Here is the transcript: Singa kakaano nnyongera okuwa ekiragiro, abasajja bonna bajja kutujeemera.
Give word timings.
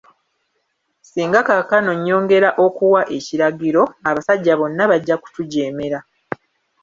Singa 1.09 1.41
kakaano 1.47 1.91
nnyongera 1.97 2.49
okuwa 2.65 3.01
ekiragiro, 3.17 3.83
abasajja 4.09 4.53
bonna 4.59 4.83
bajja 4.91 5.15
kutujeemera. 5.21 5.99